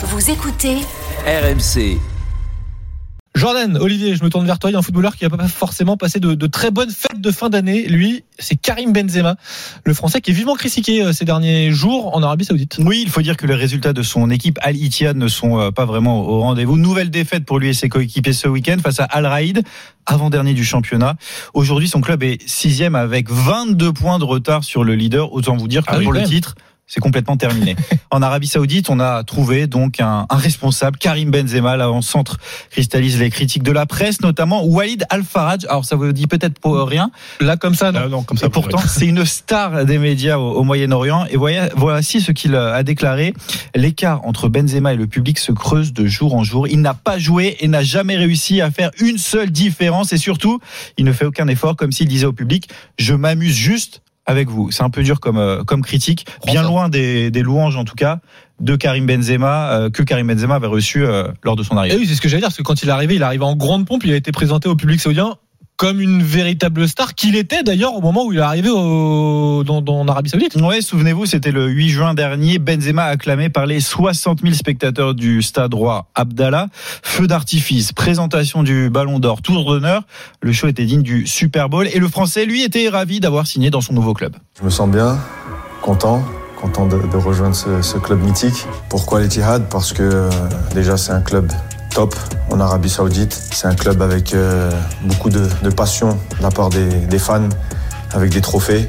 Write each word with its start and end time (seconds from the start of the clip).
Vous 0.00 0.30
écoutez 0.30 0.76
RMC. 1.26 1.98
Jordan, 3.34 3.76
Olivier, 3.78 4.14
je 4.14 4.22
me 4.22 4.30
tourne 4.30 4.46
vers 4.46 4.60
toi. 4.60 4.70
Il 4.70 4.74
y 4.74 4.76
a 4.76 4.78
un 4.78 4.82
footballeur 4.82 5.16
qui 5.16 5.24
n'a 5.24 5.30
pas 5.30 5.48
forcément 5.48 5.96
passé 5.96 6.20
de, 6.20 6.34
de, 6.34 6.46
très 6.46 6.70
bonnes 6.70 6.90
fêtes 6.92 7.20
de 7.20 7.30
fin 7.32 7.50
d'année. 7.50 7.88
Lui, 7.88 8.22
c'est 8.38 8.54
Karim 8.54 8.92
Benzema, 8.92 9.34
le 9.84 9.94
Français 9.94 10.20
qui 10.20 10.30
est 10.30 10.34
vivement 10.34 10.54
critiqué 10.54 11.02
euh, 11.02 11.12
ces 11.12 11.24
derniers 11.24 11.72
jours 11.72 12.14
en 12.14 12.22
Arabie 12.22 12.44
Saoudite. 12.44 12.76
Oui, 12.78 13.02
il 13.04 13.10
faut 13.10 13.22
dire 13.22 13.36
que 13.36 13.44
les 13.44 13.56
résultats 13.56 13.92
de 13.92 14.02
son 14.04 14.30
équipe 14.30 14.60
Al 14.62 14.76
Ittihad 14.76 15.16
ne 15.16 15.26
sont 15.26 15.58
euh, 15.58 15.72
pas 15.72 15.84
vraiment 15.84 16.20
au 16.20 16.42
rendez-vous. 16.42 16.76
Nouvelle 16.76 17.10
défaite 17.10 17.44
pour 17.44 17.58
lui 17.58 17.70
et 17.70 17.74
ses 17.74 17.88
coéquipiers 17.88 18.32
ce 18.32 18.46
week-end 18.46 18.76
face 18.80 19.00
à 19.00 19.04
Al 19.04 19.26
Raïd, 19.26 19.64
avant-dernier 20.06 20.54
du 20.54 20.64
championnat. 20.64 21.16
Aujourd'hui, 21.54 21.88
son 21.88 22.00
club 22.00 22.22
est 22.22 22.40
sixième 22.48 22.94
avec 22.94 23.28
22 23.30 23.92
points 23.92 24.20
de 24.20 24.24
retard 24.24 24.62
sur 24.62 24.84
le 24.84 24.94
leader. 24.94 25.32
Autant 25.32 25.56
vous 25.56 25.66
dire 25.66 25.82
que 25.82 25.90
Ah 25.92 25.98
oui, 25.98 26.04
pour 26.04 26.12
le 26.12 26.20
même. 26.20 26.28
C'est 26.88 27.00
complètement 27.00 27.36
terminé. 27.36 27.76
en 28.10 28.22
Arabie 28.22 28.48
Saoudite, 28.48 28.90
on 28.90 28.98
a 28.98 29.22
trouvé 29.22 29.66
donc 29.66 30.00
un, 30.00 30.26
un 30.28 30.36
responsable, 30.36 30.98
Karim 30.98 31.30
Benzema, 31.30 31.76
l'avant-centre 31.76 32.38
cristallise 32.70 33.18
les 33.20 33.30
critiques 33.30 33.62
de 33.62 33.72
la 33.72 33.86
presse, 33.86 34.20
notamment 34.22 34.64
Walid 34.64 35.04
Al-Faraj. 35.10 35.66
Alors 35.68 35.84
ça 35.84 35.94
vous 35.96 36.10
dit 36.12 36.26
peut-être 36.26 36.58
pour 36.58 36.76
rien, 36.86 37.10
Là, 37.40 37.56
comme 37.56 37.74
ça, 37.74 37.92
non. 37.92 38.00
Ah 38.04 38.08
non, 38.08 38.22
comme 38.22 38.36
ça. 38.38 38.46
et 38.46 38.48
pourtant, 38.48 38.78
c'est 38.78 39.06
une 39.06 39.24
star 39.24 39.84
des 39.84 39.98
médias 39.98 40.38
au, 40.38 40.52
au 40.54 40.62
Moyen-Orient. 40.64 41.26
Et 41.30 41.36
voyez- 41.36 41.68
voici 41.76 42.20
ce 42.20 42.32
qu'il 42.32 42.54
a 42.56 42.82
déclaré. 42.82 43.34
L'écart 43.74 44.24
entre 44.24 44.48
Benzema 44.48 44.94
et 44.94 44.96
le 44.96 45.06
public 45.06 45.38
se 45.38 45.52
creuse 45.52 45.92
de 45.92 46.06
jour 46.06 46.34
en 46.34 46.42
jour. 46.42 46.66
Il 46.68 46.80
n'a 46.80 46.94
pas 46.94 47.18
joué 47.18 47.56
et 47.60 47.68
n'a 47.68 47.82
jamais 47.82 48.16
réussi 48.16 48.60
à 48.62 48.70
faire 48.70 48.90
une 48.98 49.18
seule 49.18 49.50
différence. 49.50 50.12
Et 50.12 50.16
surtout, 50.18 50.58
il 50.96 51.04
ne 51.04 51.12
fait 51.12 51.26
aucun 51.26 51.48
effort, 51.48 51.76
comme 51.76 51.92
s'il 51.92 52.08
disait 52.08 52.26
au 52.26 52.32
public, 52.32 52.68
je 52.98 53.12
m'amuse 53.14 53.54
juste 53.54 54.00
avec 54.28 54.48
vous. 54.48 54.70
C'est 54.70 54.84
un 54.84 54.90
peu 54.90 55.02
dur 55.02 55.18
comme, 55.18 55.38
euh, 55.38 55.64
comme 55.64 55.82
critique. 55.82 56.26
Bien 56.46 56.62
loin 56.62 56.88
des, 56.88 57.30
des 57.30 57.42
louanges, 57.42 57.76
en 57.76 57.84
tout 57.84 57.96
cas, 57.96 58.20
de 58.60 58.76
Karim 58.76 59.06
Benzema, 59.06 59.70
euh, 59.70 59.90
que 59.90 60.02
Karim 60.02 60.26
Benzema 60.28 60.56
avait 60.56 60.66
reçu 60.66 61.04
euh, 61.04 61.28
lors 61.42 61.56
de 61.56 61.62
son 61.62 61.74
Et 61.76 61.78
arrivée. 61.78 61.96
oui, 61.96 62.06
c'est 62.06 62.14
ce 62.14 62.20
que 62.20 62.28
j'allais 62.28 62.42
dire, 62.42 62.48
parce 62.48 62.58
que 62.58 62.62
quand 62.62 62.82
il 62.82 62.88
est 62.90 62.92
arrivé, 62.92 63.14
il 63.14 63.22
est 63.22 63.24
arrivé 63.24 63.44
en 63.44 63.56
grande 63.56 63.86
pompe, 63.86 64.04
il 64.04 64.12
a 64.12 64.16
été 64.16 64.30
présenté 64.30 64.68
au 64.68 64.76
public 64.76 65.00
saoudien 65.00 65.36
comme 65.78 66.00
une 66.00 66.22
véritable 66.24 66.88
star, 66.88 67.14
qu'il 67.14 67.36
était 67.36 67.62
d'ailleurs 67.62 67.94
au 67.94 68.00
moment 68.00 68.26
où 68.26 68.32
il 68.32 68.40
est 68.40 68.42
arrivé 68.42 68.68
au, 68.68 69.62
dans, 69.64 69.80
dans- 69.80 70.00
en 70.00 70.08
Arabie 70.08 70.28
Saoudite. 70.28 70.56
Ouais, 70.56 70.80
souvenez-vous, 70.80 71.24
c'était 71.24 71.52
le 71.52 71.68
8 71.68 71.88
juin 71.88 72.14
dernier. 72.14 72.58
Benzema 72.58 73.04
acclamé 73.04 73.48
par 73.48 73.64
les 73.64 73.78
60 73.80 74.40
000 74.42 74.54
spectateurs 74.54 75.14
du 75.14 75.40
stade 75.40 75.72
roi 75.72 76.08
Abdallah. 76.16 76.66
Feu 77.04 77.28
d'artifice, 77.28 77.92
présentation 77.92 78.64
du 78.64 78.90
Ballon 78.90 79.20
d'Or, 79.20 79.40
tour 79.40 79.64
d'honneur. 79.64 80.02
Le 80.42 80.52
show 80.52 80.66
était 80.66 80.84
digne 80.84 81.02
du 81.02 81.26
Super 81.28 81.68
Bowl 81.68 81.86
et 81.92 81.98
le 82.00 82.08
Français, 82.08 82.44
lui, 82.44 82.64
était 82.64 82.88
ravi 82.88 83.20
d'avoir 83.20 83.46
signé 83.46 83.70
dans 83.70 83.80
son 83.80 83.92
nouveau 83.94 84.14
club. 84.14 84.34
Je 84.58 84.64
me 84.64 84.70
sens 84.70 84.90
bien, 84.90 85.16
content, 85.80 86.24
content 86.60 86.86
de, 86.88 86.96
de 86.98 87.16
rejoindre 87.16 87.54
ce, 87.54 87.82
ce 87.82 87.98
club 87.98 88.20
mythique. 88.20 88.66
Pourquoi 88.90 89.20
l'Etihad 89.20 89.68
Parce 89.70 89.92
que 89.92 90.02
euh, 90.02 90.28
déjà 90.74 90.96
c'est 90.96 91.12
un 91.12 91.20
club 91.20 91.52
top 91.94 92.14
en 92.50 92.60
Arabie 92.60 92.88
Saoudite. 92.90 93.32
C'est 93.52 93.66
un 93.66 93.74
club 93.74 94.02
avec 94.02 94.34
euh, 94.34 94.70
beaucoup 95.04 95.30
de, 95.30 95.48
de 95.62 95.70
passion 95.70 96.18
de 96.38 96.42
la 96.42 96.50
part 96.50 96.70
des, 96.70 96.88
des 96.88 97.18
fans, 97.18 97.48
avec 98.12 98.30
des 98.30 98.40
trophées. 98.40 98.88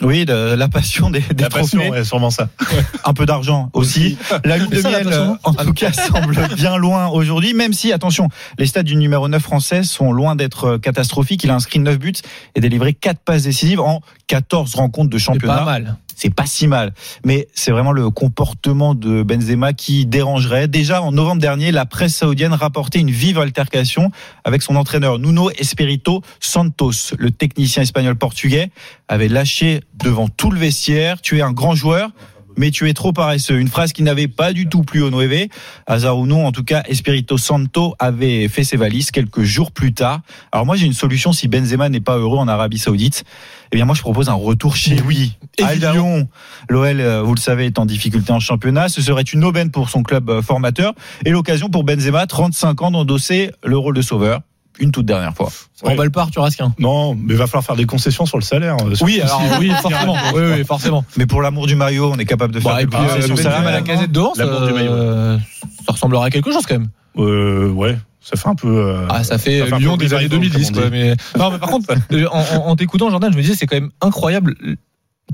Oui, 0.00 0.24
de- 0.24 0.54
la 0.54 0.68
passion 0.68 1.10
des, 1.10 1.18
des 1.20 1.42
La 1.42 1.50
passion, 1.50 1.78
trophées. 1.78 1.90
ouais, 1.90 2.04
sûrement 2.04 2.30
ça. 2.30 2.48
un 3.04 3.12
peu 3.14 3.26
d'argent 3.26 3.68
aussi. 3.72 4.16
La 4.44 4.56
lune 4.56 4.68
de 4.70 4.80
ça, 4.80 4.90
miel, 4.90 5.08
euh, 5.08 5.26
non 5.26 5.38
en 5.42 5.52
tout 5.54 5.72
cas, 5.72 5.92
semble 5.92 6.36
bien 6.54 6.76
loin 6.76 7.08
aujourd'hui, 7.08 7.52
même 7.52 7.72
si, 7.72 7.92
attention, 7.92 8.28
les 8.58 8.66
stats 8.66 8.84
du 8.84 8.94
numéro 8.94 9.26
9 9.26 9.42
français 9.42 9.82
sont 9.82 10.12
loin 10.12 10.36
d'être 10.36 10.64
euh, 10.64 10.78
catastrophiques. 10.78 11.42
Il 11.42 11.50
a 11.50 11.54
inscrit 11.56 11.80
9 11.80 11.98
buts 11.98 12.12
et 12.54 12.60
délivré 12.60 12.94
4 12.94 13.18
passes 13.24 13.42
décisives 13.42 13.80
en 13.80 14.00
14 14.28 14.76
rencontres 14.76 15.10
de 15.10 15.18
C'est 15.18 15.24
championnat. 15.24 15.56
pas 15.58 15.64
mal. 15.64 15.96
C'est 16.18 16.34
pas 16.34 16.46
si 16.46 16.66
mal. 16.66 16.92
Mais 17.24 17.48
c'est 17.54 17.70
vraiment 17.70 17.92
le 17.92 18.10
comportement 18.10 18.94
de 18.94 19.22
Benzema 19.22 19.72
qui 19.72 20.04
dérangerait. 20.04 20.66
Déjà, 20.66 21.00
en 21.00 21.12
novembre 21.12 21.40
dernier, 21.40 21.70
la 21.70 21.86
presse 21.86 22.16
saoudienne 22.16 22.52
rapportait 22.52 22.98
une 22.98 23.10
vive 23.10 23.38
altercation 23.38 24.10
avec 24.44 24.62
son 24.62 24.74
entraîneur 24.74 25.20
Nuno 25.20 25.50
Espirito 25.50 26.22
Santos. 26.40 27.14
Le 27.16 27.30
technicien 27.30 27.82
espagnol-portugais 27.82 28.70
avait 29.06 29.28
lâché 29.28 29.80
devant 29.94 30.28
tout 30.28 30.50
le 30.50 30.58
vestiaire. 30.58 31.20
Tu 31.20 31.38
es 31.38 31.42
un 31.42 31.52
grand 31.52 31.76
joueur. 31.76 32.10
Mais 32.58 32.72
tu 32.72 32.88
es 32.88 32.92
trop 32.92 33.12
paresseux. 33.12 33.58
Une 33.58 33.68
phrase 33.68 33.92
qui 33.92 34.02
n'avait 34.02 34.26
pas 34.26 34.52
du 34.52 34.68
tout 34.68 34.82
plu 34.82 35.00
au 35.00 35.10
Nueve. 35.10 35.46
Hasard 35.86 36.18
ou 36.18 36.26
non, 36.26 36.44
en 36.44 36.52
tout 36.52 36.64
cas, 36.64 36.82
Espirito 36.88 37.38
Santo 37.38 37.94
avait 38.00 38.48
fait 38.48 38.64
ses 38.64 38.76
valises 38.76 39.12
quelques 39.12 39.44
jours 39.44 39.70
plus 39.70 39.94
tard. 39.94 40.20
Alors 40.50 40.66
moi, 40.66 40.74
j'ai 40.74 40.86
une 40.86 40.92
solution 40.92 41.32
si 41.32 41.46
Benzema 41.46 41.88
n'est 41.88 42.00
pas 42.00 42.18
heureux 42.18 42.38
en 42.38 42.48
Arabie 42.48 42.78
Saoudite. 42.78 43.24
Eh 43.70 43.76
bien, 43.76 43.84
moi, 43.84 43.94
je 43.94 44.00
propose 44.00 44.28
un 44.28 44.34
retour 44.34 44.74
chez 44.74 44.96
lui. 44.96 45.38
À. 45.62 45.74
Lyon, 45.74 46.28
l'OL, 46.68 47.00
euh, 47.00 47.22
vous 47.22 47.34
le 47.34 47.40
savez, 47.40 47.66
est 47.66 47.78
en 47.78 47.86
difficulté 47.86 48.32
en 48.32 48.40
championnat. 48.40 48.88
Ce 48.88 49.00
serait 49.02 49.22
une 49.22 49.44
aubaine 49.44 49.70
pour 49.70 49.88
son 49.88 50.02
club 50.02 50.28
euh, 50.28 50.42
formateur 50.42 50.94
et 51.24 51.30
l'occasion 51.30 51.68
pour 51.68 51.84
Benzema, 51.84 52.26
35 52.26 52.82
ans, 52.82 52.90
d'endosser 52.90 53.52
le 53.64 53.78
rôle 53.78 53.94
de 53.94 54.02
sauveur. 54.02 54.40
Une 54.80 54.92
toute 54.92 55.06
dernière 55.06 55.34
fois. 55.34 55.50
On 55.82 55.94
va 55.94 56.04
le 56.04 56.10
pas, 56.10 56.22
Arthur 56.22 56.44
Asquin. 56.44 56.72
Non, 56.78 57.14
mais 57.14 57.34
il 57.34 57.36
va 57.36 57.46
falloir 57.46 57.64
faire 57.64 57.76
des 57.76 57.84
concessions 57.86 58.26
sur 58.26 58.38
le 58.38 58.42
salaire. 58.44 58.76
euh, 58.84 58.94
Oui, 59.02 59.20
alors 59.20 59.40
forcément. 59.82 60.16
Oui, 60.34 60.42
oui, 60.56 60.64
forcément. 60.64 61.04
Mais 61.16 61.26
pour 61.26 61.42
l'amour 61.42 61.66
du 61.66 61.74
maillot, 61.74 62.12
on 62.14 62.18
est 62.18 62.24
capable 62.24 62.54
de 62.54 62.60
faire 62.60 62.72
Bah, 62.72 62.82
et 62.82 62.86
des 62.86 62.90
puis, 62.90 62.98
concessions 63.06 63.36
euh, 63.50 63.66
à 63.66 63.70
la 63.72 63.82
casette 63.82 64.12
du 64.12 64.18
maillot. 64.20 64.92
euh, 64.92 65.38
ça 65.86 65.92
ressemblera 65.92 66.26
à 66.26 66.30
quelque 66.30 66.52
chose 66.52 66.64
quand 66.66 66.78
même. 66.78 66.88
Euh, 67.16 67.70
ouais, 67.70 67.98
ça 68.20 68.36
fait 68.36 68.48
un 68.48 68.54
peu. 68.54 68.68
euh, 68.68 69.06
Ah, 69.08 69.24
ça 69.24 69.38
fait 69.38 69.60
ça 69.60 69.66
fait 69.66 69.72
un 69.72 69.78
Lyon 69.78 69.96
peu 69.96 70.04
des 70.04 70.14
années 70.14 70.24
Rival, 70.26 70.38
2010. 70.50 70.70
comme 70.70 70.76
on 70.76 70.80
Quoi, 70.80 70.90
dit. 70.90 70.96
mais... 70.96 71.14
Non, 71.38 71.50
mais 71.50 71.58
par 71.58 71.68
contre, 71.70 71.86
euh, 72.12 72.26
en, 72.30 72.38
en- 72.56 72.68
en 72.68 72.76
t'écoutant, 72.76 73.10
Jordan, 73.10 73.32
je 73.32 73.36
me 73.36 73.42
disais, 73.42 73.54
c'est 73.56 73.66
quand 73.66 73.76
même 73.76 73.90
incroyable. 74.00 74.54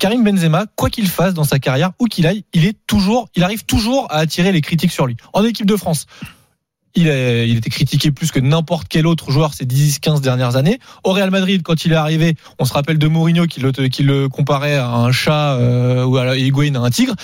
Karim 0.00 0.24
Benzema, 0.24 0.64
quoi 0.74 0.90
qu'il 0.90 1.06
fasse 1.06 1.34
dans 1.34 1.44
sa 1.44 1.58
carrière, 1.58 1.92
où 2.00 2.06
qu'il 2.06 2.26
aille, 2.26 2.44
il 2.52 2.64
est 2.64 2.76
toujours, 2.86 3.28
il 3.36 3.44
arrive 3.44 3.64
toujours 3.64 4.06
à 4.10 4.16
attirer 4.18 4.50
les 4.50 4.60
critiques 4.60 4.90
sur 4.90 5.06
lui. 5.06 5.16
En 5.32 5.44
équipe 5.44 5.66
de 5.66 5.76
France, 5.76 6.06
il, 6.96 7.08
est, 7.08 7.48
il 7.48 7.56
était 7.56 7.70
critiqué 7.70 8.10
plus 8.10 8.30
que 8.30 8.38
n'importe 8.40 8.86
quel 8.88 9.06
autre 9.06 9.30
joueur 9.30 9.52
ces 9.54 9.64
10-15 9.64 10.20
dernières 10.20 10.56
années. 10.56 10.78
Au 11.02 11.12
Real 11.12 11.30
Madrid, 11.30 11.62
quand 11.62 11.84
il 11.84 11.92
est 11.92 11.96
arrivé, 11.96 12.36
on 12.58 12.64
se 12.64 12.72
rappelle 12.72 12.98
de 12.98 13.06
Mourinho 13.08 13.46
qui 13.46 13.60
le, 13.60 13.70
qui 13.72 14.02
le 14.02 14.28
comparait 14.28 14.76
à 14.76 14.88
un 14.90 15.10
chat 15.12 15.54
euh, 15.54 16.04
ou 16.04 16.16
à 16.18 16.36
Higuain 16.36 16.74
à 16.76 16.78
un 16.80 16.90
tigre. 16.90 17.14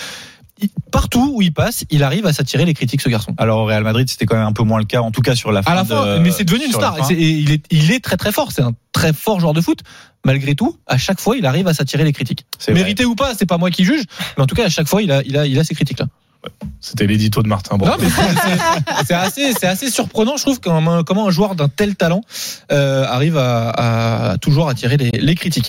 Partout 0.93 1.33
où 1.35 1.41
il 1.41 1.55
passe, 1.55 1.85
il 1.91 2.03
arrive 2.03 2.27
à 2.27 2.33
s'attirer 2.35 2.67
les 2.67 2.75
critiques, 2.75 3.01
ce 3.01 3.09
garçon. 3.09 3.35
Alors 3.39 3.61
au 3.61 3.65
Real 3.65 3.83
Madrid, 3.83 4.11
c'était 4.11 4.27
quand 4.27 4.37
même 4.37 4.47
un 4.47 4.53
peu 4.53 4.63
moins 4.63 4.79
le 4.79 4.85
cas, 4.85 5.01
en 5.01 5.11
tout 5.11 5.23
cas 5.23 5.35
sur 5.35 5.53
la 5.53 5.63
fin. 5.63 5.73
À 5.73 5.75
la 5.75 5.85
fin, 5.85 6.17
de- 6.17 6.19
mais 6.19 6.31
c'est 6.31 6.45
devenu 6.45 6.67
une 6.67 6.73
star. 6.73 6.97
Et 7.11 7.15
et 7.15 7.31
il, 7.31 7.51
est, 7.53 7.65
il 7.71 7.91
est 7.93 8.01
très 8.05 8.17
très 8.19 8.31
fort. 8.33 8.53
C'est 8.53 8.61
un 8.61 8.73
très 8.93 9.13
fort 9.15 9.41
joueur 9.41 9.55
de 9.55 9.61
foot. 9.63 9.79
Malgré 10.27 10.55
tout, 10.55 10.77
à 10.87 10.99
chaque 10.99 11.19
fois, 11.19 11.37
il 11.39 11.47
arrive 11.47 11.67
à 11.67 11.73
s'attirer 11.73 12.05
les 12.05 12.13
critiques. 12.13 12.45
Mérité 12.75 13.07
ou 13.07 13.15
pas, 13.15 13.33
c'est 13.39 13.47
pas 13.47 13.57
moi 13.57 13.71
qui 13.71 13.85
juge. 13.87 14.03
Mais 14.37 14.43
en 14.43 14.47
tout 14.47 14.55
cas, 14.55 14.67
à 14.67 14.69
chaque 14.69 14.87
fois, 14.89 15.01
il 15.01 15.11
a, 15.13 15.23
il 15.25 15.39
a, 15.39 15.47
il 15.47 15.59
a 15.59 15.65
ces 15.65 15.75
critiques-là. 15.75 16.07
C'était 16.81 17.07
l'édito 17.07 17.43
de 17.43 17.49
Martin. 17.49 17.77
C'est- 19.07 19.65
assez, 19.65 19.91
surprenant, 19.91 20.37
je 20.37 20.43
trouve, 20.43 20.61
comment 20.61 21.27
un, 21.27 21.31
joueur 21.31 21.55
d'un 21.55 21.69
tel 21.69 21.97
talent 21.97 22.23
euh, 22.73 23.05
arrive 23.05 23.37
à, 23.37 24.37
toujours 24.41 24.69
attirer 24.69 24.97
les 24.97 25.35
critiques. 25.35 25.69